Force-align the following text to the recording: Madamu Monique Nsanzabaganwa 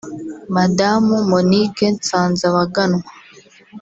Madamu 0.55 1.15
Monique 1.29 1.85
Nsanzabaganwa 1.95 3.01